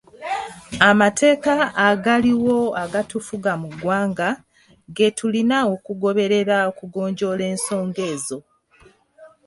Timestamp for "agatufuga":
2.83-3.51